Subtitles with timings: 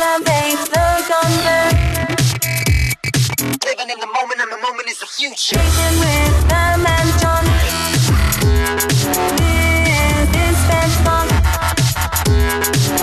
[0.00, 1.76] elevate the concept.
[3.66, 5.56] Living in the moment, and the moment is the future.
[5.56, 7.44] Taken with the menton.
[9.36, 11.28] This is Sped Talk.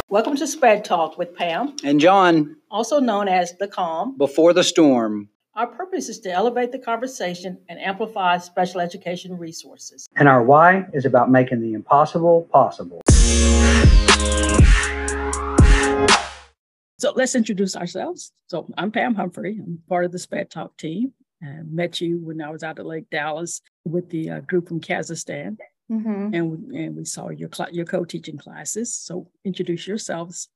[0.10, 4.18] Welcome to Sped Talk with Pam, And John, also known as The Calm.
[4.18, 5.29] before the storm.
[5.54, 10.07] Our purpose is to elevate the conversation and amplify special education resources.
[10.16, 13.02] And our why is about making the impossible possible.
[17.00, 18.32] So let's introduce ourselves.
[18.48, 19.60] So I'm Pam Humphrey.
[19.62, 21.14] I'm part of the SPED Talk team.
[21.44, 24.82] I met you when I was out at Lake Dallas with the uh, group from
[24.82, 25.58] Kazakhstan,
[25.90, 26.34] Mm-hmm.
[26.34, 28.94] and we, and we saw your cl- your co-teaching classes.
[28.94, 30.50] So introduce yourselves.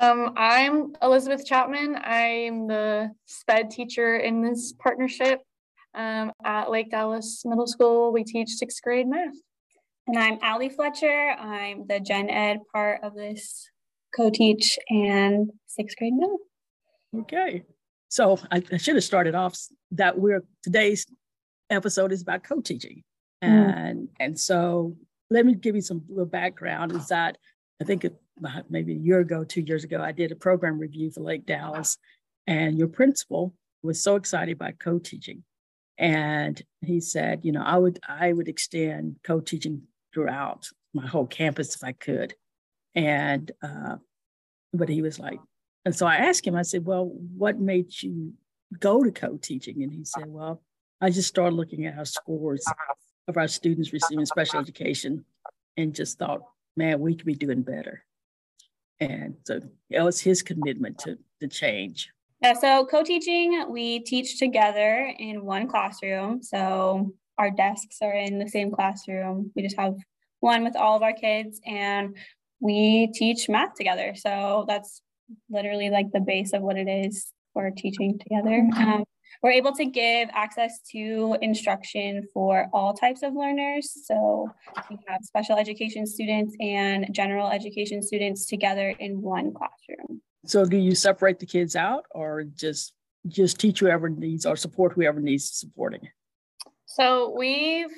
[0.00, 1.96] Um, I'm Elizabeth Chapman.
[2.00, 5.40] I'm the SPED teacher in this partnership
[5.92, 8.12] um, at Lake Dallas Middle School.
[8.12, 9.34] We teach sixth grade math.
[10.06, 11.30] And I'm Alli Fletcher.
[11.30, 13.68] I'm the gen ed part of this
[14.14, 17.22] co-teach and sixth grade math.
[17.22, 17.64] Okay.
[18.08, 19.58] So I, I should have started off
[19.92, 21.06] that we're today's
[21.70, 23.02] episode is about co-teaching.
[23.42, 23.54] Mm-hmm.
[23.54, 24.96] And and so
[25.30, 27.38] let me give you some little background is that
[27.80, 30.78] I think about uh, maybe a year ago, two years ago, I did a program
[30.78, 31.98] review for Lake Dallas,
[32.46, 35.44] and your principal was so excited about co-teaching.
[35.98, 39.82] And he said, you know, I would I would extend co-teaching
[40.14, 42.34] throughout my whole campus if I could.
[42.98, 43.96] And uh,
[44.72, 45.38] but he was like,
[45.84, 48.32] and so I asked him, I said, Well, what made you
[48.80, 49.84] go to co teaching?
[49.84, 50.62] And he said, Well,
[51.00, 52.66] I just started looking at our scores
[53.28, 55.24] of our students receiving special education
[55.76, 56.40] and just thought,
[56.76, 58.04] man, we could be doing better.
[58.98, 62.10] And so it was his commitment to, to change.
[62.42, 66.42] Yeah, so co-teaching, we teach together in one classroom.
[66.42, 69.52] So our desks are in the same classroom.
[69.54, 69.94] We just have
[70.40, 72.16] one with all of our kids and
[72.60, 74.14] we teach math together.
[74.14, 75.00] So that's
[75.50, 78.68] literally like the base of what it is for teaching together.
[78.76, 79.04] Um,
[79.42, 83.96] we're able to give access to instruction for all types of learners.
[84.04, 84.50] So
[84.90, 90.22] we have special education students and general education students together in one classroom.
[90.44, 92.94] So do you separate the kids out or just
[93.26, 96.08] just teach whoever needs or support whoever needs supporting?
[96.86, 97.94] So we've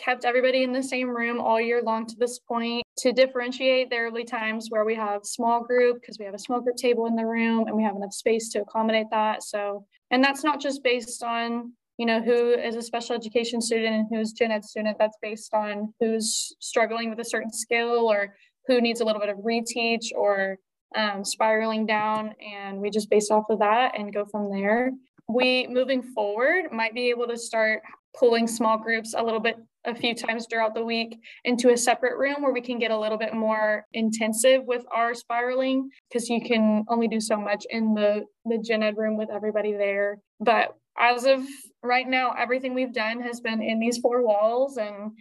[0.00, 3.90] kept everybody in the same room all year long to this point to differentiate.
[3.90, 6.76] There will be times where we have small group because we have a small group
[6.76, 9.42] table in the room and we have enough space to accommodate that.
[9.42, 13.94] So, and that's not just based on you know who is a special education student
[13.94, 14.96] and who's gen ed student.
[14.98, 18.34] That's based on who's struggling with a certain skill or
[18.66, 20.56] who needs a little bit of reteach or
[20.96, 22.34] um, spiraling down.
[22.40, 24.92] And we just base off of that and go from there.
[25.28, 27.82] We moving forward might be able to start
[28.18, 32.18] pulling small groups a little bit a few times throughout the week into a separate
[32.18, 36.40] room where we can get a little bit more intensive with our spiraling because you
[36.40, 40.18] can only do so much in the the gen ed room with everybody there.
[40.38, 41.42] But as of
[41.82, 45.12] right now everything we've done has been in these four walls and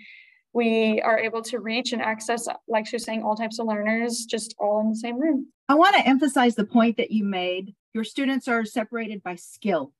[0.53, 4.25] we are able to reach and access like she was saying all types of learners
[4.29, 5.47] just all in the same room.
[5.69, 7.75] I want to emphasize the point that you made.
[7.93, 9.93] Your students are separated by skill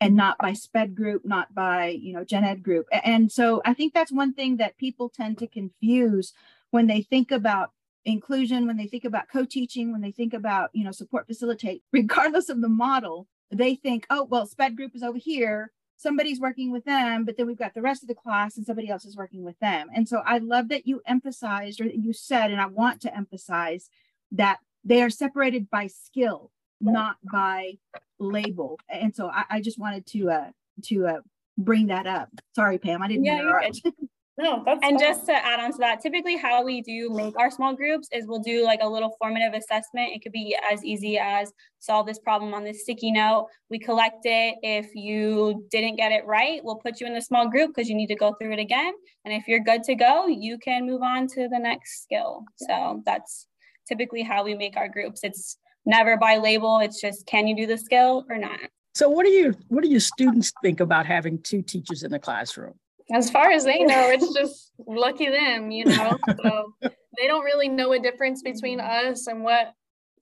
[0.00, 2.86] and not by sped group, not by, you know, gen ed group.
[2.92, 6.32] And so I think that's one thing that people tend to confuse
[6.70, 7.72] when they think about
[8.04, 12.48] inclusion, when they think about co-teaching, when they think about, you know, support facilitate, regardless
[12.48, 15.72] of the model, they think, oh, well, sped group is over here.
[15.96, 18.88] Somebody's working with them, but then we've got the rest of the class and somebody
[18.88, 19.88] else is working with them.
[19.92, 23.16] And so I love that you emphasized or that you said, and I want to
[23.16, 23.90] emphasize
[24.30, 27.72] that they are separated by skill not by
[28.18, 30.50] label and so i, I just wanted to uh
[30.84, 31.20] to uh
[31.56, 33.62] bring that up sorry pam i didn't Yeah, you're
[34.38, 34.98] no that's And fine.
[35.00, 38.24] just to add on to that, typically how we do make our small groups is
[38.28, 40.12] we'll do like a little formative assessment.
[40.14, 43.48] It could be as easy as solve this problem on this sticky note.
[43.68, 44.54] We collect it.
[44.62, 47.96] If you didn't get it right, we'll put you in a small group because you
[47.96, 48.92] need to go through it again.
[49.24, 52.44] And if you're good to go, you can move on to the next skill.
[52.58, 53.48] So that's
[53.88, 55.24] typically how we make our groups.
[55.24, 55.58] It's
[55.88, 56.78] never by label.
[56.78, 58.60] It's just can you do the skill or not?
[58.94, 62.18] So what do you what do your students think about having two teachers in the
[62.20, 62.74] classroom?
[63.10, 66.18] as far as they know, it's just lucky them, you know.
[66.42, 69.72] So they don't really know a difference between us and what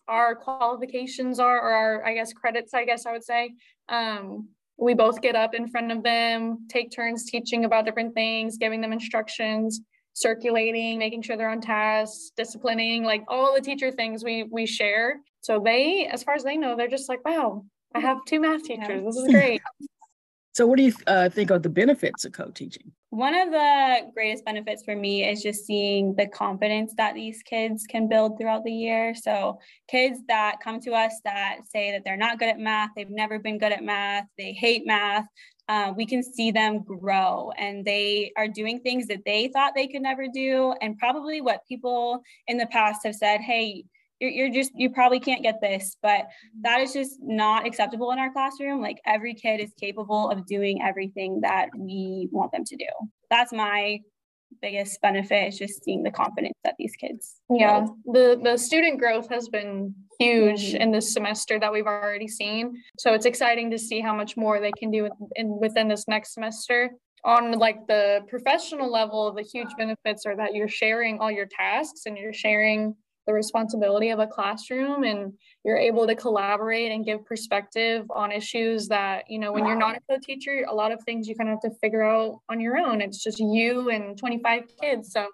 [0.09, 3.55] our qualifications are, or our, I guess, credits, I guess I would say.
[3.89, 4.49] Um,
[4.79, 8.81] we both get up in front of them, take turns teaching about different things, giving
[8.81, 9.81] them instructions,
[10.17, 15.21] circulating, making sure they're on task, disciplining, like all the teacher things we we share.
[15.43, 17.65] So they, as far as they know, they're just like, wow,
[17.95, 19.05] I have two math teachers.
[19.05, 19.63] This is great.
[20.57, 22.91] So, what do you uh, think are the benefits of co teaching?
[23.11, 27.85] One of the greatest benefits for me is just seeing the confidence that these kids
[27.87, 29.15] can build throughout the year.
[29.15, 33.11] So, kids that come to us that say that they're not good at math, they've
[33.11, 35.27] never been good at math, they hate math,
[35.69, 39.89] uh, we can see them grow and they are doing things that they thought they
[39.89, 40.75] could never do.
[40.81, 43.85] And probably what people in the past have said, hey,
[44.21, 46.27] you're, you're just you probably can't get this but
[46.63, 48.81] that is just not acceptable in our classroom.
[48.81, 52.87] Like every kid is capable of doing everything that we want them to do.
[53.31, 54.01] That's my
[54.63, 57.87] biggest benefit is just seeing the confidence that these kids yeah.
[58.07, 60.83] the the student growth has been huge mm-hmm.
[60.83, 62.83] in this semester that we've already seen.
[62.99, 66.35] So it's exciting to see how much more they can do in within this next
[66.35, 66.91] semester.
[67.25, 72.03] On like the professional level the huge benefits are that you're sharing all your tasks
[72.07, 72.95] and you're sharing
[73.27, 75.33] the responsibility of a classroom and
[75.65, 79.97] you're able to collaborate and give perspective on issues that you know when you're not
[79.97, 82.79] a co-teacher a lot of things you kind of have to figure out on your
[82.79, 83.01] own.
[83.01, 85.13] It's just you and 25 kids.
[85.13, 85.27] So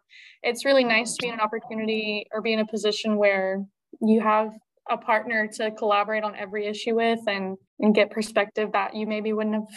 [0.43, 3.65] it's really nice to be in an opportunity or be in a position where
[4.01, 4.53] you have
[4.91, 9.33] a partner to collaborate on every issue with and and get perspective that you maybe
[9.33, 9.69] wouldn't have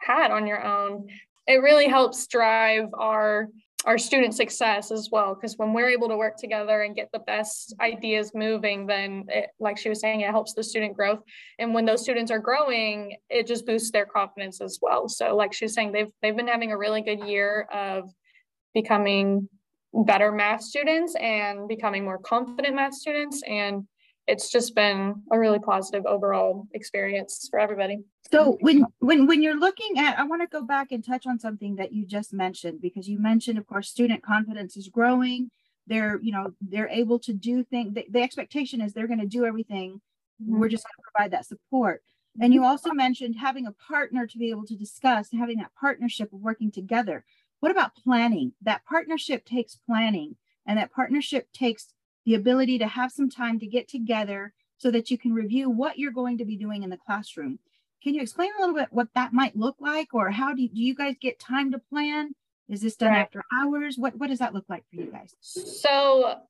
[0.00, 1.06] had on your own.
[1.46, 3.48] It really helps drive our
[3.84, 7.20] our student success as well because when we're able to work together and get the
[7.20, 11.20] best ideas moving then it, like she was saying it helps the student growth.
[11.60, 15.08] And when those students are growing it just boosts their confidence as well.
[15.08, 18.10] So like she was saying they've they've been having a really good year of
[18.74, 19.48] becoming
[19.94, 23.86] better math students and becoming more confident math students and
[24.28, 28.04] it's just been a really positive overall experience for everybody.
[28.30, 31.38] So when when when you're looking at, I want to go back and touch on
[31.38, 35.50] something that you just mentioned because you mentioned, of course, student confidence is growing.
[35.86, 37.94] They're you know they're able to do things.
[37.94, 40.02] The, the expectation is they're going to do everything.
[40.42, 40.60] Mm-hmm.
[40.60, 42.02] We're just going to provide that support.
[42.40, 46.32] And you also mentioned having a partner to be able to discuss, having that partnership
[46.32, 47.24] of working together.
[47.58, 48.52] What about planning?
[48.62, 50.36] That partnership takes planning,
[50.66, 51.94] and that partnership takes
[52.28, 55.98] the ability to have some time to get together so that you can review what
[55.98, 57.58] you're going to be doing in the classroom.
[58.02, 60.68] Can you explain a little bit what that might look like or how do you,
[60.68, 62.34] do you guys get time to plan?
[62.68, 63.20] Is this done right.
[63.20, 63.96] after hours?
[63.96, 65.34] What, what does that look like for you guys?
[65.40, 66.40] So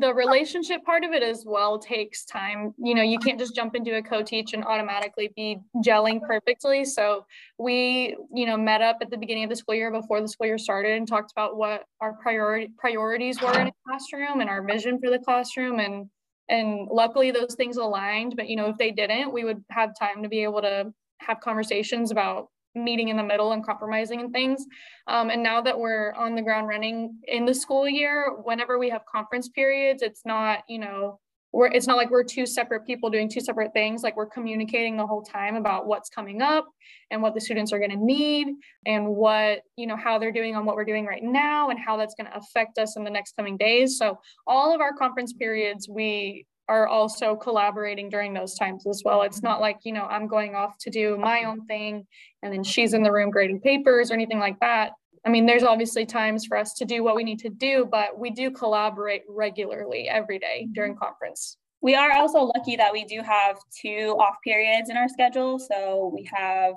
[0.00, 2.74] the relationship part of it as well takes time.
[2.78, 6.84] You know, you can't just jump into a co-teach and automatically be gelling perfectly.
[6.84, 7.26] So
[7.58, 10.46] we, you know, met up at the beginning of the school year before the school
[10.46, 14.62] year started and talked about what our priority priorities were in a classroom and our
[14.64, 16.08] vision for the classroom and
[16.48, 20.22] and luckily those things aligned but you know if they didn't we would have time
[20.22, 24.64] to be able to have conversations about meeting in the middle and compromising and things.
[25.06, 28.90] Um, and now that we're on the ground running in the school year, whenever we
[28.90, 31.20] have conference periods, it's not, you know,
[31.52, 34.02] we're, it's not like we're two separate people doing two separate things.
[34.02, 36.66] Like we're communicating the whole time about what's coming up
[37.10, 38.48] and what the students are going to need
[38.86, 41.98] and what, you know, how they're doing on what we're doing right now and how
[41.98, 43.98] that's going to affect us in the next coming days.
[43.98, 49.22] So all of our conference periods, we are also collaborating during those times as well.
[49.22, 52.06] It's not like, you know, I'm going off to do my own thing
[52.42, 54.92] and then she's in the room grading papers or anything like that.
[55.24, 58.18] I mean, there's obviously times for us to do what we need to do, but
[58.18, 61.56] we do collaborate regularly every day during conference.
[61.80, 65.58] We are also lucky that we do have two off periods in our schedule.
[65.58, 66.74] So we have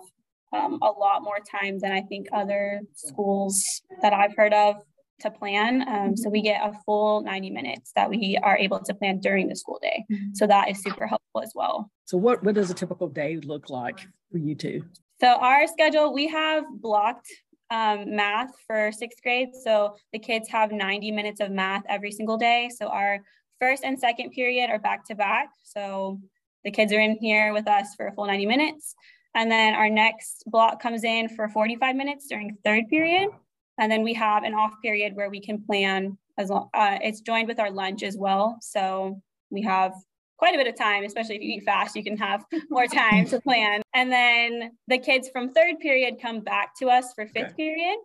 [0.53, 3.63] um, a lot more time than I think other schools
[4.01, 4.77] that I've heard of
[5.21, 5.87] to plan.
[5.87, 9.47] Um, so we get a full 90 minutes that we are able to plan during
[9.47, 10.05] the school day.
[10.11, 10.33] Mm-hmm.
[10.33, 11.89] So that is super helpful as well.
[12.05, 13.99] So what, what does a typical day look like
[14.31, 14.83] for you two?
[15.21, 17.27] So our schedule, we have blocked
[17.71, 19.49] um, math for sixth grade.
[19.63, 22.69] So the kids have 90 minutes of math every single day.
[22.75, 23.19] So our
[23.59, 25.49] first and second period are back to back.
[25.63, 26.19] So
[26.63, 28.95] the kids are in here with us for a full 90 minutes.
[29.33, 33.29] And then our next block comes in for 45 minutes during third period.
[33.77, 37.21] And then we have an off period where we can plan as long, uh, it's
[37.21, 38.57] joined with our lunch as well.
[38.61, 39.93] So we have
[40.37, 43.25] quite a bit of time, especially if you eat fast, you can have more time
[43.27, 43.81] to plan.
[43.93, 47.53] And then the kids from third period come back to us for fifth okay.
[47.55, 47.97] period.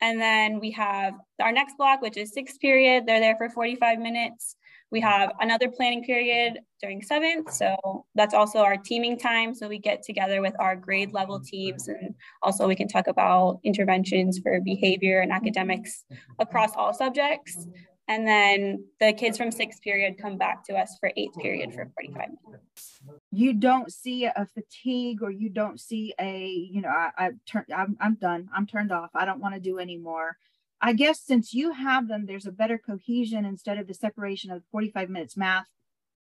[0.00, 3.04] And then we have our next block, which is sixth period.
[3.06, 4.54] They're there for 45 minutes.
[4.90, 7.52] We have another planning period during seventh.
[7.52, 9.54] So that's also our teaming time.
[9.54, 13.60] So we get together with our grade level teams and also we can talk about
[13.64, 16.04] interventions for behavior and academics
[16.38, 17.66] across all subjects.
[18.08, 21.90] And then the kids from sixth period come back to us for eighth period for
[21.94, 23.00] 45 minutes.
[23.30, 27.66] You don't see a fatigue or you don't see a, you know, I, I turn,
[27.76, 28.48] I'm, I'm done.
[28.56, 29.10] I'm turned off.
[29.14, 30.38] I don't want to do anymore.
[30.80, 34.62] I guess since you have them, there's a better cohesion instead of the separation of
[34.70, 35.66] 45 minutes math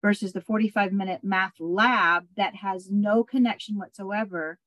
[0.02, 4.59] versus the 45 minute math lab that has no connection whatsoever.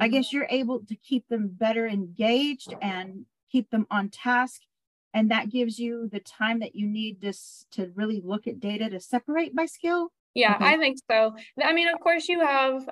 [0.00, 4.62] I guess you're able to keep them better engaged and keep them on task.
[5.12, 7.32] And that gives you the time that you need to,
[7.72, 10.12] to really look at data to separate by skill.
[10.34, 10.74] Yeah, Okay.
[10.74, 11.34] I think so.
[11.62, 12.88] I mean, of course, you have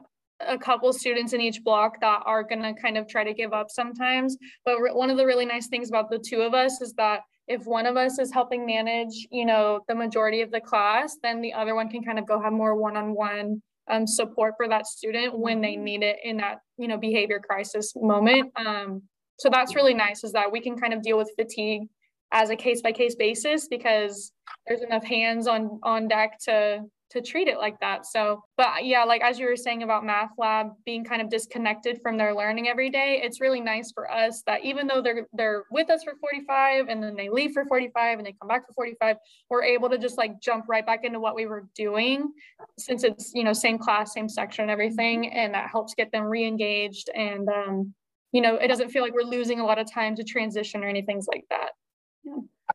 [0.47, 3.71] a couple students in each block that are gonna kind of try to give up
[3.71, 4.37] sometimes.
[4.65, 7.67] But one of the really nice things about the two of us is that if
[7.67, 11.53] one of us is helping manage, you know, the majority of the class, then the
[11.53, 15.61] other one can kind of go have more one-on-one um, support for that student when
[15.61, 18.53] they need it in that, you know, behavior crisis moment.
[18.55, 19.03] Um,
[19.39, 21.89] so that's really nice is that we can kind of deal with fatigue
[22.33, 24.33] as a case by case basis because
[24.67, 26.81] there's enough hands on on deck to
[27.13, 28.07] to treat it like that.
[28.07, 32.01] So, but yeah, like as you were saying about math lab being kind of disconnected
[32.01, 35.65] from their learning every day, it's really nice for us that even though they're they're
[35.71, 38.73] with us for 45 and then they leave for 45 and they come back for
[38.73, 39.17] 45,
[39.51, 42.33] we're able to just like jump right back into what we were doing
[42.79, 47.11] since it's, you know, same class, same section everything and that helps get them re-engaged
[47.15, 47.95] and um
[48.33, 50.89] you know, it doesn't feel like we're losing a lot of time to transition or
[50.89, 51.73] anything like that.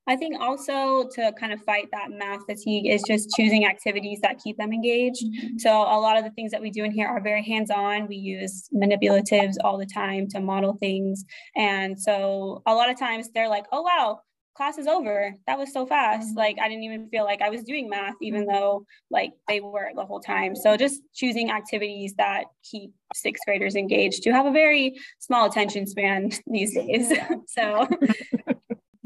[0.08, 4.40] I think also to kind of fight that math fatigue is just choosing activities that
[4.42, 5.24] keep them engaged.
[5.24, 5.58] Mm-hmm.
[5.58, 8.08] So a lot of the things that we do in here are very hands-on.
[8.08, 11.26] We use manipulatives all the time to model things.
[11.56, 14.22] And so a lot of times they're like, oh wow,
[14.56, 15.34] class is over.
[15.46, 16.30] That was so fast.
[16.30, 16.38] Mm-hmm.
[16.38, 18.54] Like I didn't even feel like I was doing math, even mm-hmm.
[18.54, 20.56] though like they were the whole time.
[20.56, 25.86] So just choosing activities that keep sixth graders engaged who have a very small attention
[25.86, 27.12] span these days.
[27.48, 27.88] so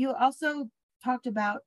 [0.01, 0.67] You also
[1.03, 1.61] talked about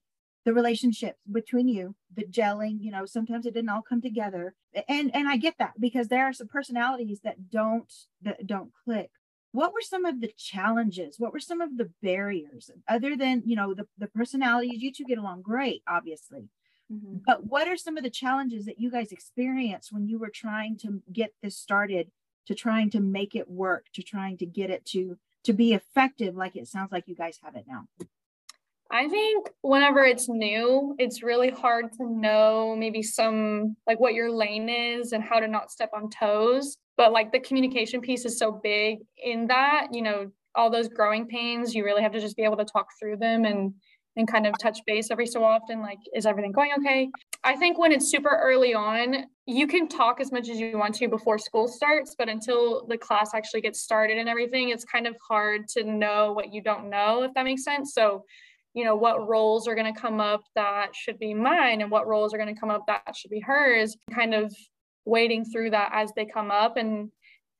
[0.44, 4.54] the relationships between you, the gelling, you know, sometimes it didn't all come together.
[4.88, 9.10] And and I get that because there are some personalities that don't that don't click.
[9.52, 11.16] What were some of the challenges?
[11.18, 14.82] What were some of the barriers other than, you know, the, the personalities?
[14.82, 16.48] You two get along great, obviously.
[16.92, 17.18] Mm-hmm.
[17.24, 20.76] But what are some of the challenges that you guys experienced when you were trying
[20.78, 22.10] to get this started,
[22.46, 26.34] to trying to make it work, to trying to get it to to be effective
[26.34, 27.86] like it sounds like you guys have it now?
[28.94, 34.30] I think whenever it's new, it's really hard to know maybe some like what your
[34.30, 36.76] lane is and how to not step on toes.
[36.96, 41.26] But like the communication piece is so big in that, you know, all those growing
[41.26, 43.74] pains, you really have to just be able to talk through them and
[44.16, 47.10] and kind of touch base every so often like is everything going okay
[47.42, 50.94] i think when it's super early on you can talk as much as you want
[50.94, 55.08] to before school starts but until the class actually gets started and everything it's kind
[55.08, 58.24] of hard to know what you don't know if that makes sense so
[58.74, 62.06] you know what roles are going to come up that should be mine and what
[62.06, 64.54] roles are going to come up that should be hers kind of
[65.04, 66.76] wading through that as they come up.
[66.76, 67.10] And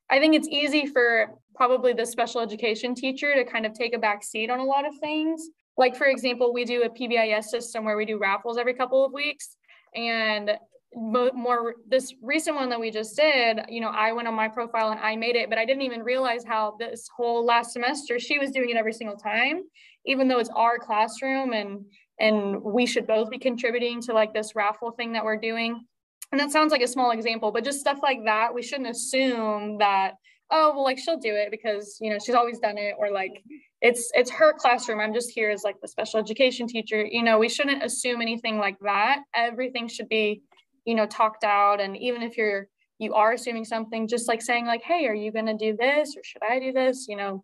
[0.09, 3.99] i think it's easy for probably the special education teacher to kind of take a
[3.99, 5.49] back seat on a lot of things.
[5.77, 9.13] Like for example we do a pbis system where we do raffles every couple of
[9.13, 9.55] weeks.
[9.95, 10.51] And
[10.95, 14.91] more this recent one that we just did you know i went on my profile
[14.91, 18.39] and i made it but i didn't even realize how this whole last semester she
[18.39, 19.61] was doing it every single time
[20.05, 21.85] even though it's our classroom and
[22.19, 25.85] and we should both be contributing to like this raffle thing that we're doing.
[26.31, 29.77] And that sounds like a small example but just stuff like that we shouldn't assume
[29.77, 30.13] that
[30.51, 33.43] oh well like she'll do it because you know she's always done it or like
[33.81, 34.99] it's it's her classroom.
[34.99, 37.05] I'm just here as like the special education teacher.
[37.05, 39.19] You know we shouldn't assume anything like that.
[39.33, 40.41] Everything should be
[40.85, 41.81] you know talked out.
[41.81, 45.31] And even if you're you are assuming something just like saying like hey are you
[45.31, 47.07] going to do this or should i do this?
[47.07, 47.43] You know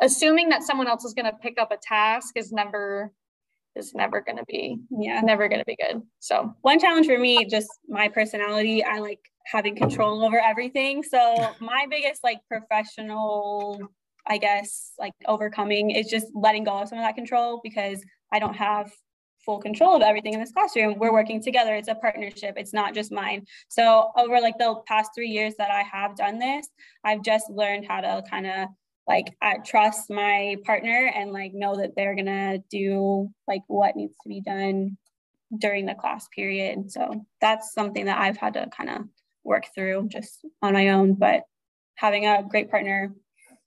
[0.00, 3.12] assuming that someone else is going to pick up a task is never
[3.74, 5.20] is never going to be yeah.
[5.22, 6.02] never going to be good.
[6.18, 6.54] So.
[6.60, 11.02] One challenge for me just my personality i like having control over everything.
[11.02, 13.80] So my biggest like professional
[14.26, 18.38] i guess like overcoming is just letting go of some of that control because i
[18.38, 18.90] don't have
[19.44, 22.94] full control of everything in this classroom we're working together it's a partnership it's not
[22.94, 26.68] just mine so over like the past three years that i have done this
[27.04, 28.68] i've just learned how to kind of
[29.06, 34.14] like I trust my partner and like know that they're gonna do like what needs
[34.22, 34.96] to be done
[35.58, 36.90] during the class period.
[36.90, 39.02] So that's something that I've had to kind of
[39.44, 41.14] work through just on my own.
[41.14, 41.42] But
[41.96, 43.12] having a great partner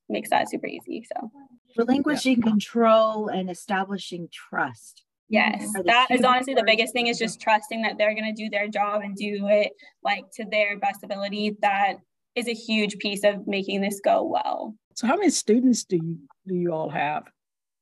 [0.10, 1.06] makes that super easy.
[1.14, 1.32] So
[1.78, 5.04] Relinquishing control and establishing trust.
[5.30, 8.68] Yes, that is honestly the biggest thing is just trusting that they're gonna do their
[8.68, 9.72] job and do it
[10.04, 11.58] like to their best ability.
[11.62, 11.96] That
[12.36, 14.76] is a huge piece of making this go well.
[14.94, 16.18] So how many students do you
[16.48, 17.24] do you all have?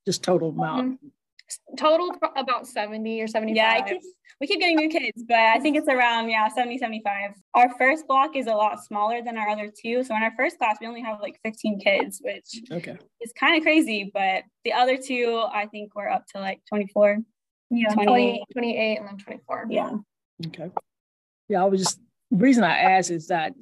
[0.06, 1.00] Just total um, amount.
[1.78, 4.02] total about 70 or 75 Yeah, I keep,
[4.42, 7.32] we keep getting new kids, but I think it's around, yeah, 70, 75.
[7.54, 10.04] Our first block is a lot smaller than our other two.
[10.04, 12.98] So in our first class, we only have like 15 kids, which Okay.
[13.22, 14.12] is kind of crazy.
[14.14, 17.20] But the other two, I think we're up to like 24.
[17.74, 18.06] Yeah 28.
[18.08, 19.98] 20, 28 and then 24 Yeah.
[20.48, 20.70] Okay.
[21.50, 22.00] Yeah, I was just
[22.32, 23.54] the reason I asked is that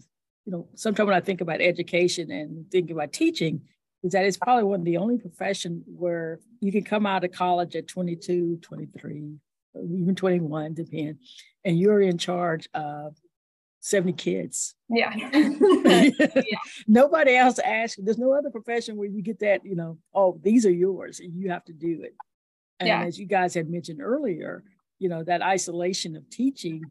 [0.46, 3.62] you know, sometimes when I think about education and think about teaching,
[4.04, 7.32] is that it's probably one of the only profession where you can come out of
[7.32, 9.36] college at 22, 23,
[9.76, 11.20] even 21, depend,
[11.64, 13.16] and you're in charge of
[13.82, 14.76] 70 kids.
[14.90, 15.14] Yeah.
[16.88, 18.00] Nobody else asks.
[18.02, 21.34] There's no other profession where you get that, you know, oh, these are yours and
[21.36, 22.16] you have to do it.
[22.82, 23.04] And Yeah.
[23.04, 24.64] as you guys had mentioned earlier,
[24.98, 26.84] you know, that isolation of teaching,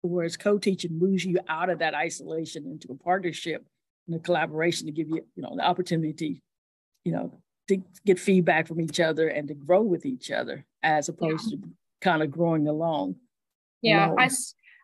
[0.00, 3.66] whereas co-teaching moves you out of that isolation into a partnership
[4.06, 6.42] and a collaboration to give you, you know, the opportunity,
[7.04, 11.10] you know, to get feedback from each other and to grow with each other as
[11.10, 11.58] opposed to
[12.00, 13.16] kind of growing along.
[13.82, 14.16] Yeah, Wow.
[14.18, 14.30] I,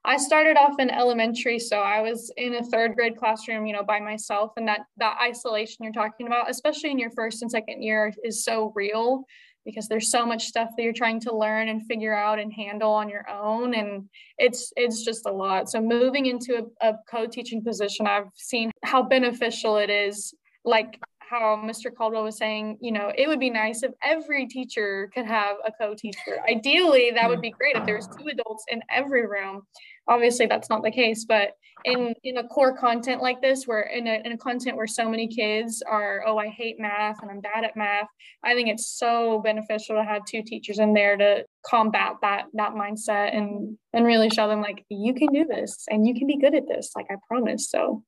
[0.05, 3.83] I started off in elementary, so I was in a third grade classroom, you know,
[3.83, 7.83] by myself, and that that isolation you're talking about, especially in your first and second
[7.83, 9.25] year, is so real
[9.65, 12.93] because there's so much stuff that you're trying to learn and figure out and handle
[12.93, 15.71] on your own, and it's it's just a lot.
[15.71, 20.35] So moving into a, a co-teaching position, I've seen how beneficial it is.
[20.65, 21.01] Like
[21.31, 21.95] how Mr.
[21.95, 25.71] Caldwell was saying, you know, it would be nice if every teacher could have a
[25.71, 26.41] co-teacher.
[26.51, 29.63] Ideally, that would be great if there's two adults in every room.
[30.09, 31.53] Obviously, that's not the case, but
[31.85, 35.09] in in a core content like this, where in a, in a content where so
[35.09, 38.09] many kids are, oh, I hate math and I'm bad at math,
[38.43, 42.73] I think it's so beneficial to have two teachers in there to combat that that
[42.73, 46.39] mindset and and really show them like you can do this and you can be
[46.39, 47.71] good at this, like I promise.
[47.71, 48.03] So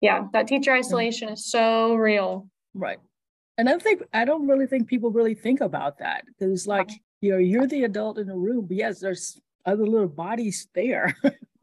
[0.00, 2.48] yeah, that teacher isolation is so real.
[2.74, 2.98] Right.
[3.56, 6.90] And I think I don't really think people really think about that because it's like,
[7.20, 11.16] you know, you're the adult in the room, but yes, there's other little bodies there,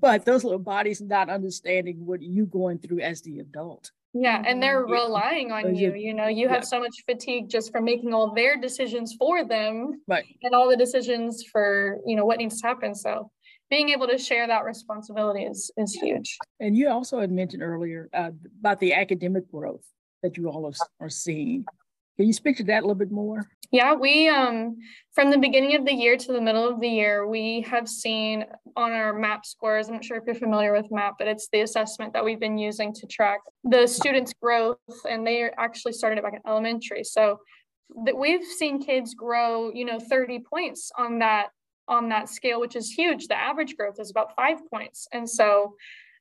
[0.00, 3.90] but those little bodies not understanding what you going through as the adult.
[4.14, 5.92] Yeah, and they're relying on you.
[5.94, 6.54] You know, you yeah.
[6.54, 10.24] have so much fatigue just from making all their decisions for them Right.
[10.42, 12.94] and all the decisions for, you know, what needs to happen.
[12.94, 13.30] So
[13.68, 16.38] being able to share that responsibility is is huge.
[16.60, 19.84] And you also had mentioned earlier uh, about the academic growth
[20.26, 21.64] that you all are, are seeing.
[22.16, 23.46] Can you speak to that a little bit more?
[23.70, 24.76] Yeah, we um
[25.12, 28.44] from the beginning of the year to the middle of the year, we have seen
[28.76, 29.88] on our MAP scores.
[29.88, 32.58] I'm not sure if you're familiar with MAP, but it's the assessment that we've been
[32.58, 37.04] using to track the students' growth, and they actually started it back in elementary.
[37.04, 37.40] So
[38.04, 41.48] that we've seen kids grow, you know, 30 points on that
[41.88, 43.28] on that scale, which is huge.
[43.28, 45.74] The average growth is about five points, and so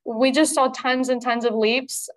[0.05, 2.09] we just saw tons and tons of leaps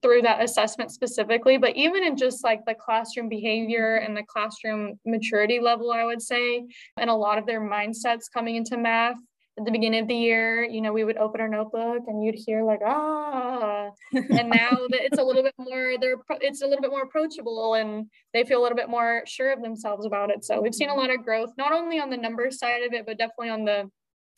[0.00, 4.98] through that assessment specifically, but even in just like the classroom behavior and the classroom
[5.04, 6.64] maturity level, I would say,
[6.96, 9.16] and a lot of their mindsets coming into math.
[9.58, 12.36] At the beginning of the year, you know, we would open our notebook and you'd
[12.46, 16.80] hear like, ah, and now that it's a little bit more, they're, it's a little
[16.80, 20.42] bit more approachable and they feel a little bit more sure of themselves about it.
[20.42, 23.04] So we've seen a lot of growth, not only on the numbers side of it,
[23.04, 23.90] but definitely on the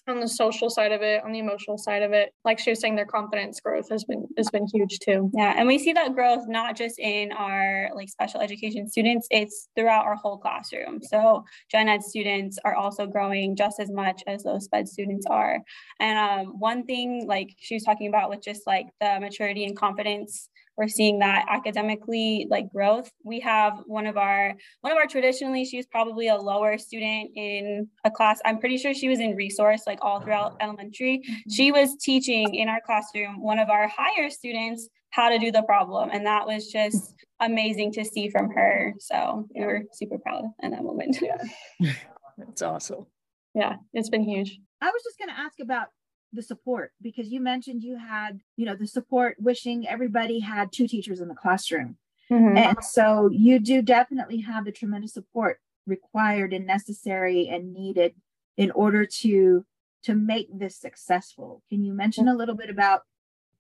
[0.06, 2.32] on the social side of it, on the emotional side of it.
[2.44, 5.30] Like she was saying, their confidence growth has been has been huge too.
[5.34, 9.68] Yeah, and we see that growth not just in our like special education students, it's
[9.76, 11.00] throughout our whole classroom.
[11.02, 15.60] So gen ed students are also growing just as much as those sped students are.
[16.00, 19.76] And um, one thing like she was talking about with just like the maturity and
[19.76, 23.10] confidence, we're seeing that academically like growth.
[23.24, 27.30] We have one of our one of our traditionally she was probably a lower student
[27.36, 28.40] in a class.
[28.44, 30.58] I'm pretty sure she was in resource like all throughout uh-huh.
[30.62, 31.50] elementary mm-hmm.
[31.50, 35.62] she was teaching in our classroom one of our higher students how to do the
[35.62, 40.44] problem and that was just amazing to see from her so we were super proud
[40.62, 41.92] in that moment Yeah,
[42.38, 43.06] That's awesome.
[43.54, 44.58] Yeah, it's been huge.
[44.80, 45.88] I was just going to ask about
[46.34, 50.88] the support because you mentioned you had, you know, the support wishing everybody had two
[50.88, 51.96] teachers in the classroom.
[52.30, 58.14] And so you do definitely have the tremendous support required and necessary and needed
[58.56, 59.64] in order to
[60.04, 61.62] to make this successful.
[61.70, 63.02] Can you mention a little bit about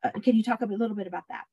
[0.02, 1.44] uh, can you talk a little bit about that?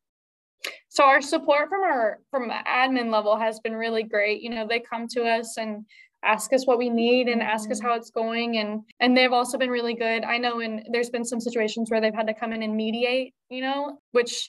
[0.90, 4.42] So our support from our from the admin level has been really great.
[4.42, 5.86] You know, they come to us and
[6.24, 9.58] ask us what we need and ask us how it's going and and they've also
[9.58, 10.24] been really good.
[10.24, 13.34] I know and there's been some situations where they've had to come in and mediate,
[13.50, 14.48] you know, which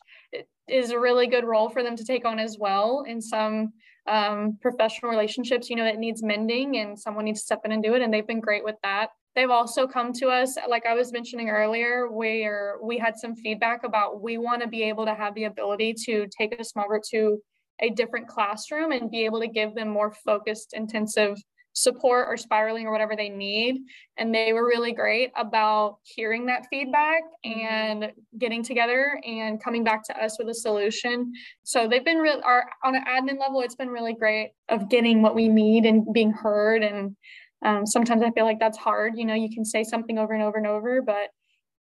[0.68, 3.72] is a really good role for them to take on as well in some
[4.06, 7.82] um, professional relationships, you know, it needs mending and someone needs to step in and
[7.82, 8.02] do it.
[8.02, 9.08] And they've been great with that.
[9.34, 13.84] They've also come to us, like I was mentioning earlier, where we had some feedback
[13.84, 17.02] about we want to be able to have the ability to take a small group
[17.12, 17.38] to
[17.80, 21.38] a different classroom and be able to give them more focused, intensive
[21.72, 23.80] support or spiraling or whatever they need.
[24.16, 30.04] And they were really great about hearing that feedback and getting together and coming back
[30.04, 31.32] to us with a solution.
[31.62, 35.22] So they've been real our on an admin level, it's been really great of getting
[35.22, 36.82] what we need and being heard.
[36.82, 37.16] And
[37.64, 39.14] um, sometimes I feel like that's hard.
[39.16, 41.30] You know, you can say something over and over and over, but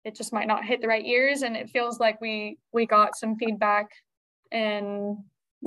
[0.04, 3.16] it just might not hit the right ears and it feels like we we got
[3.16, 3.88] some feedback
[4.50, 5.18] and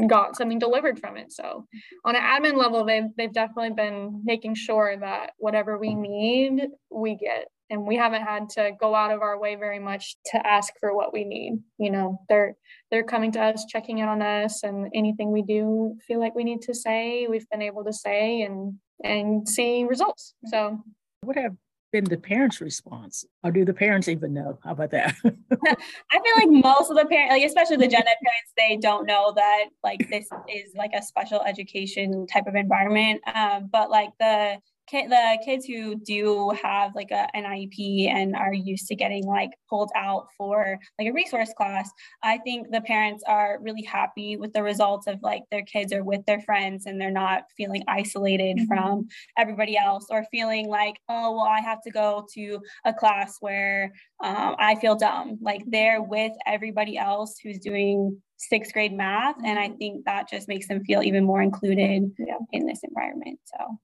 [0.08, 1.32] got something delivered from it.
[1.32, 1.66] So
[2.06, 7.16] on an admin level they've, they've definitely been making sure that whatever we need we
[7.16, 7.48] get.
[7.70, 10.94] And we haven't had to go out of our way very much to ask for
[10.94, 11.54] what we need.
[11.78, 12.56] You know they're
[12.90, 16.44] they're coming to us checking in on us and anything we do feel like we
[16.44, 18.74] need to say we've been able to say and
[19.04, 20.34] and see results.
[20.48, 20.84] So
[21.22, 21.56] What have
[21.92, 23.26] been the parents' response?
[23.44, 24.58] Or do the parents even know?
[24.64, 25.16] How about that?
[25.24, 29.06] I feel like most of the parents, like especially the gen ed parents, they don't
[29.06, 33.22] know that like this is like a special education type of environment.
[33.34, 34.58] Um, but like the
[34.92, 39.52] the kids who do have like a, an IEP and are used to getting like
[39.70, 41.90] pulled out for like a resource class,
[42.24, 46.04] I think the parents are really happy with the results of like their kids are
[46.04, 48.68] with their friends and they're not feeling isolated Mhm.
[48.68, 53.38] from everybody else or feeling like, oh, well, I have to go to a class
[53.40, 53.92] where
[54.24, 55.38] um, I feel dumb.
[55.42, 59.36] Like they're with everybody else who's doing sixth grade math.
[59.46, 62.38] And I think that just makes them feel even more included Yeah.
[62.52, 63.40] in this environment.
[63.46, 63.78] So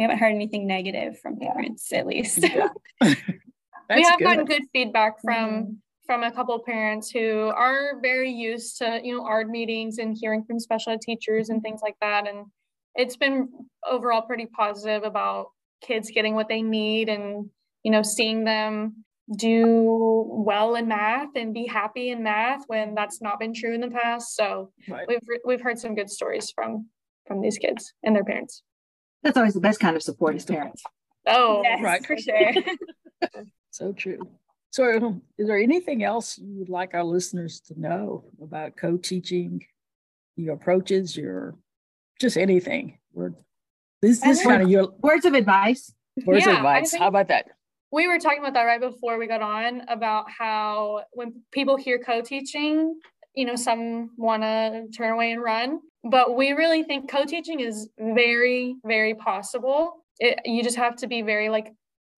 [0.00, 2.38] we haven't heard anything negative from parents, at least.
[3.02, 4.24] we have good.
[4.24, 5.76] gotten good feedback from Mhm.
[6.06, 10.16] from a couple of parents who are very used to you know ARD meetings and
[10.18, 12.46] hearing from special ed teachers and things like that and
[12.94, 13.50] it's been
[13.88, 15.48] overall pretty positive about
[15.82, 17.50] kids getting what they need and
[17.82, 19.04] you know seeing them
[19.36, 23.82] do well in math and be happy in math when that's not been true in
[23.82, 25.06] the past so Right.
[25.06, 26.88] we've re- we've heard some good stories from
[27.26, 28.62] from these kids and their parents
[29.22, 30.82] That's always the best kind of support as parents.
[31.26, 32.04] oh yes, Right.
[32.04, 32.52] for sure.
[33.70, 34.18] So true.
[34.70, 39.64] So, um, is there anything else you would like our listeners to know about co-teaching,
[40.36, 41.54] your approaches, your
[42.20, 42.98] just anything?
[43.12, 43.32] We're,
[44.02, 45.92] this I this kind of your Words of advice.
[46.24, 46.94] words Yeah, of advice.
[46.94, 47.46] How about that?
[47.92, 51.98] we were talking about that right before we got on about how when people hear
[51.98, 52.94] co-teaching
[53.34, 57.88] you know some want to turn away and run but we really think co-teaching is
[57.98, 60.04] very very possible.
[60.18, 61.72] It, you just have to be very like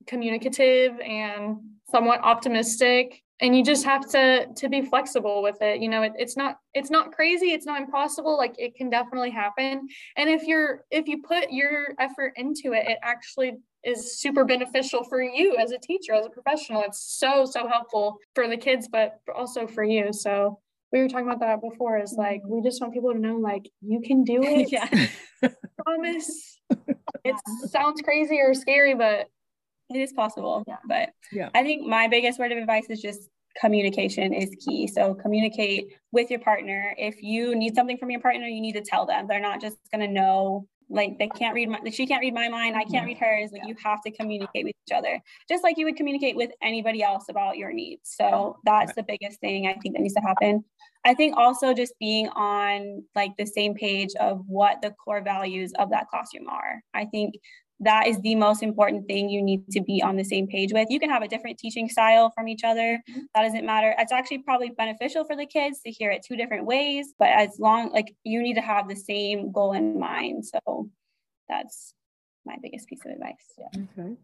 [0.06, 1.58] communicative and
[1.90, 5.82] somewhat optimistic and you just have to to be flexible with it.
[5.82, 9.30] You know it, it's not it's not crazy it's not impossible like it can definitely
[9.30, 9.88] happen.
[10.16, 15.02] And if you're if you put your effort into it it actually is super beneficial
[15.02, 16.82] for you as a teacher as a professional.
[16.82, 20.12] It's so so helpful for the kids but also for you.
[20.12, 20.60] So
[20.92, 22.56] we were talking about that before is like mm-hmm.
[22.56, 24.88] we just want people to know like you can do it yeah.
[25.84, 26.60] promise
[27.24, 27.36] it
[27.68, 29.26] sounds crazy or scary but
[29.90, 30.78] It is possible, Yeah.
[30.88, 31.50] but Yeah.
[31.54, 33.28] I think my biggest word of advice is just
[33.60, 34.86] communication is key.
[34.86, 36.94] So communicate with your partner.
[36.96, 39.26] If you need something from your partner, you need to tell them.
[39.26, 42.76] They're not just gonna know like they can't read my she can't read my mind,
[42.76, 43.50] I can't read hers.
[43.52, 47.02] Like you have to communicate with each other, just like you would communicate with anybody
[47.02, 48.14] else about your needs.
[48.14, 50.64] So that's the biggest thing I think that needs to happen.
[51.04, 55.72] I think also just being on like the same page of what the core values
[55.78, 56.82] of that classroom are.
[56.94, 57.34] I think
[57.82, 60.88] that is the most important thing you need to be on the same page with.
[60.90, 63.02] You can have a different teaching style from each other.
[63.10, 63.20] Mm-hmm.
[63.34, 63.94] That doesn't matter.
[63.98, 67.58] It's actually probably beneficial for the kids to hear it two different ways, but as
[67.58, 70.44] long like you need to have the same goal in mind.
[70.46, 70.90] So
[71.48, 71.94] that's
[72.44, 73.34] my biggest piece of advice.
[73.58, 73.82] Yeah.
[73.98, 74.16] Okay.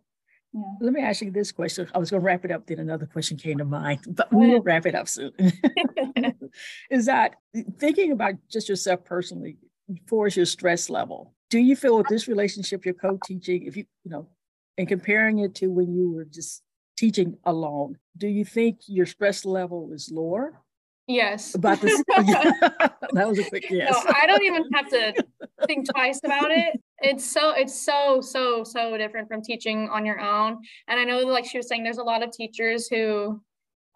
[0.53, 0.63] Yeah.
[0.81, 1.89] Let me ask you this question.
[1.95, 4.49] I was going to wrap it up, then another question came to mind, but we
[4.49, 5.33] will wrap it up soon.
[6.91, 7.37] Is that
[7.79, 9.59] thinking about just yourself personally,
[10.07, 11.35] for your stress level?
[11.51, 14.29] Do you feel with this relationship you're co-teaching, if you, you know,
[14.77, 16.63] and comparing it to when you were just
[16.97, 20.61] teaching alone, do you think your stress level is lower?
[21.09, 23.91] yes About this, that was a quick yes.
[23.91, 25.25] No, I don't even have to
[25.67, 26.81] think twice about it.
[27.01, 30.59] It's so it's so so so different from teaching on your own.
[30.87, 33.43] And I know like she was saying there's a lot of teachers who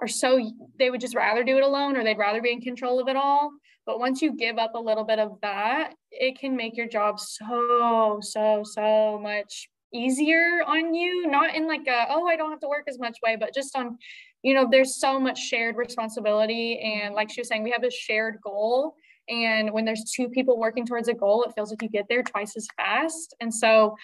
[0.01, 0.41] are so
[0.79, 3.17] they would just rather do it alone or they'd rather be in control of it
[3.17, 3.53] all.
[3.87, 7.19] But once you give up a little bit of that, it can make your job
[7.19, 12.61] so so so much easier on you, not in like a oh I don't have
[12.61, 13.99] to work as much way, but just on
[14.43, 16.79] you know there's so much shared responsibility.
[16.81, 18.95] And like she was saying we have a shared goal.
[19.29, 22.23] And when there's two people working towards a goal it feels like you get there
[22.23, 23.35] twice as fast.
[23.41, 23.95] And so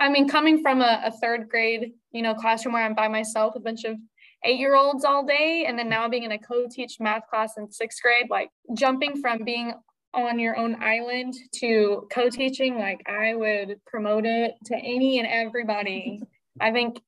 [0.00, 3.54] I- mean coming from a, a third grade you know classroom where i'm by myself
[3.54, 3.96] a bunch of
[4.44, 7.70] eight year olds all day and then now being in a co-teach math class in
[7.70, 9.74] sixth grade like jumping from being
[10.14, 16.20] on your own island to co-teaching like i would promote it to any and everybody
[16.60, 17.00] i think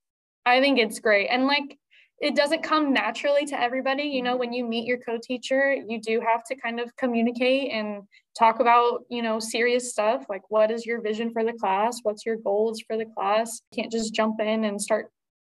[0.44, 1.78] i think it's great and like
[2.20, 4.02] it doesn't come naturally to everybody.
[4.02, 8.02] You know, when you meet your co-teacher, you do have to kind of communicate and
[8.38, 12.00] talk about, you know, serious stuff like what is your vision for the class?
[12.02, 13.62] What's your goals for the class?
[13.72, 15.10] You can't just jump in and start,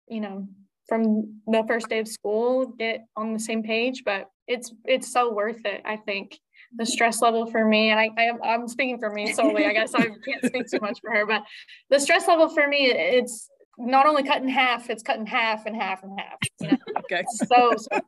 [0.08, 0.48] you know,
[0.92, 5.32] from the first day of school get on the same page, but it's it's so
[5.32, 5.82] worth it.
[5.86, 6.38] I think
[6.76, 9.66] the stress level for me, and I, I am I'm speaking for me solely.
[9.66, 11.44] I guess I can't speak too much for her, but
[11.90, 15.66] the stress level for me, it's not only cut in half, it's cut in half
[15.66, 16.38] and half and half.
[16.60, 16.78] You know?
[17.00, 17.24] Okay.
[17.30, 18.02] so, so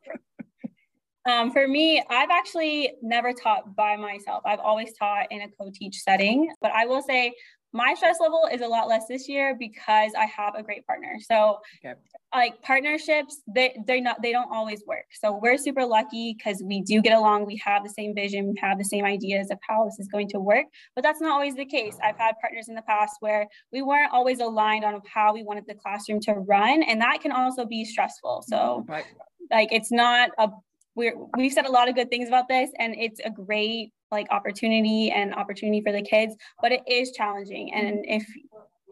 [1.26, 4.44] Um, for me, I've actually never taught by myself.
[4.46, 7.34] I've always taught in a co-teach setting, but I will say
[7.74, 11.18] my stress level is a lot less this year because I have a great partner.
[11.20, 12.00] So Okay.
[12.34, 15.06] like partnerships, they they're not they don't always work.
[15.12, 17.46] So we're super lucky because we do get along.
[17.46, 20.30] We have the same vision, we have the same ideas of how this is going
[20.30, 21.98] to work, but that's not always the case.
[22.04, 25.66] I've had partners in the past where we weren't always aligned on how we wanted
[25.68, 28.44] the classroom to run, and that can also be stressful.
[28.48, 29.06] So Right.
[29.52, 30.50] like it's not a
[30.96, 34.28] we're we've said a lot of good things about this and it's a great like
[34.32, 37.74] opportunity and opportunity for the kids but it is challenging.
[37.74, 38.18] And mm-hmm.
[38.18, 38.26] if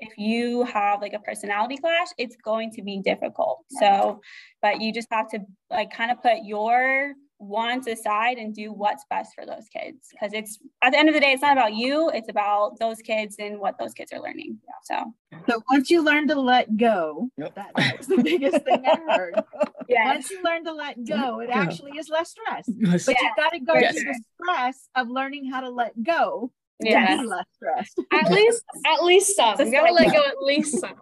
[0.03, 3.59] if you have like a personality clash it's going to be difficult.
[3.79, 4.19] So
[4.61, 9.03] but you just have to like kind of put your wants aside and do what's
[9.09, 11.73] best for those kids because it's at the end of the day it's not about
[11.73, 15.11] you it's about those kids and what those kids are learning so
[15.49, 17.55] So once you learn to let go, Yep.
[17.55, 19.35] that, that's the biggest thing I heard.
[19.89, 21.61] yeah Once you learn to let go, it Yeah.
[21.63, 22.69] actually is less stress.
[22.77, 23.05] Yes.
[23.07, 23.91] But you've got to go Yes.
[23.93, 26.51] through the stress of learning how to let go
[26.81, 27.99] to yeah be less stressed.
[28.13, 29.59] at least at least some.
[29.59, 30.93] You gotta let go at least some.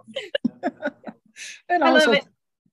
[1.70, 2.26] And I love it.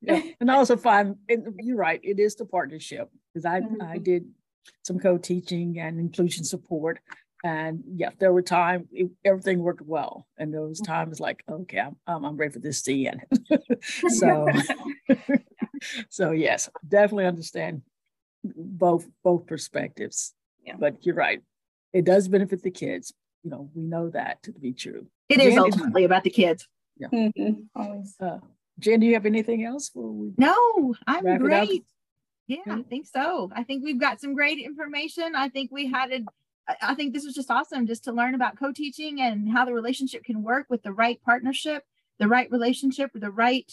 [0.07, 3.83] Yeah, and I also find, and you're right, it is the partnership because I, Mm-hmm.
[3.83, 4.25] I did
[4.83, 6.99] some co-teaching and inclusion support.
[7.45, 8.89] And yeah, there were times
[9.25, 10.27] everything worked well.
[10.39, 10.69] And there Mm-hmm.
[10.71, 13.21] was times like, okay, I'm, I'm, I'm ready for this to end.
[14.09, 14.49] so,
[16.09, 17.83] so yes, definitely understand
[18.43, 20.35] both, both perspectives.
[20.65, 20.75] Yeah.
[20.79, 21.43] But you're right.
[21.93, 23.13] It does benefit the kids.
[23.45, 25.07] You know, we know that to be true.
[25.29, 26.67] It is ultimately about the kids.
[27.13, 27.67] Mhm.
[27.77, 28.39] always Uh,
[28.79, 29.91] Jen, do you have anything else?
[29.95, 31.67] No, I'm Wrap it up?
[31.69, 31.85] great.
[32.47, 33.51] Yeah, I think so.
[33.55, 35.35] I think we've got some great information.
[35.35, 36.21] I think we had a,
[36.81, 40.23] I- think this was just awesome just to learn about co-teaching and how the relationship
[40.25, 41.85] can work with the right partnership,
[42.19, 43.73] the right relationship, the right,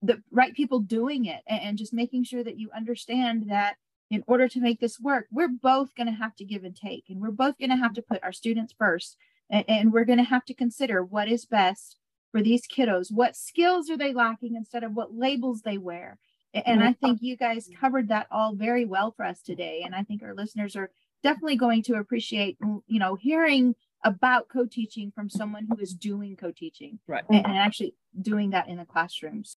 [0.00, 3.76] the right people doing it, and, and just making sure that you understand that
[4.10, 7.04] in order to make this work, we're both going to have to give and take,
[7.10, 9.16] and we're both going to have to put our students first,
[9.50, 11.96] and, and we're going to have to consider what is best
[12.36, 13.10] for these kiddos.
[13.10, 16.18] What skills are they lacking instead of what labels they wear?
[16.52, 19.82] And I think you guys covered that all very well for us today.
[19.84, 20.90] And I think our listeners are
[21.22, 26.36] definitely going to appreciate, mm, you know, hearing about co-teaching from someone who is doing
[26.36, 27.24] co-teaching Right.
[27.30, 29.54] and, and actually doing that in the classrooms.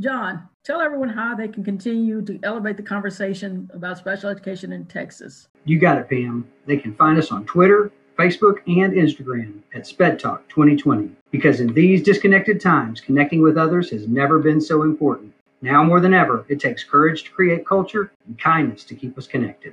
[0.00, 4.86] John, tell everyone how they can continue to elevate the conversation about special education in
[4.86, 5.48] Texas.
[5.64, 6.48] You got it, Pam.
[6.66, 11.10] They can find us on Twitter, Facebook, and Instagram at Sped Talk 2020.
[11.32, 15.34] Because in these disconnected times, connecting with others has never been so important.
[15.60, 19.26] Now more than ever, it takes courage to create culture and kindness to keep us
[19.26, 19.72] connected.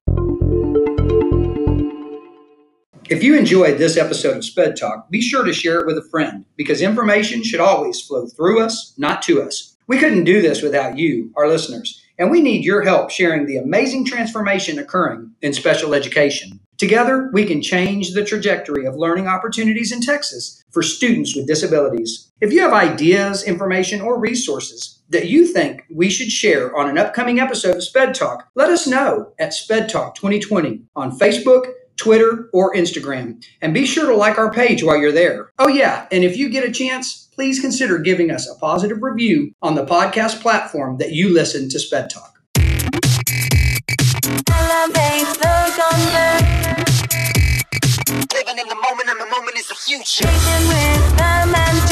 [3.07, 6.09] If you enjoyed this episode of Sped Talk, be sure to share it with a
[6.09, 9.77] friend because information should always flow through us, not to us.
[9.85, 13.57] We couldn't do this without you, our listeners, and we need your help sharing the
[13.57, 16.59] amazing transformation occurring in special education.
[16.79, 22.31] Together, we can change the trajectory of learning opportunities in Texas for students with disabilities.
[22.39, 26.97] If you have ideas, information, or resources that you think we should share on an
[26.97, 32.49] upcoming episode of Sped Talk, let us know at Sped Talk 2020 on Facebook, Twitter,
[32.53, 33.43] or Instagram.
[33.61, 35.51] And be sure to like our page while you're there.
[35.59, 39.51] Oh, yeah, and if you get a chance, please consider giving us a positive review
[39.61, 42.37] on the podcast platform that you listen to Sped Talk
[48.49, 51.88] living in the moment, and the moment is the future.